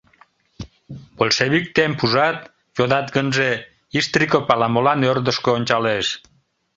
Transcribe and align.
—Большевик 1.17 1.65
темп, 1.75 1.97
ужат?— 2.03 2.39
йодат 2.77 3.07
гынже, 3.15 3.49
Иштриков 3.97 4.45
ала-молан 4.53 4.99
ӧрдыжкӧ 5.11 5.49
ончалеш. 5.57 6.07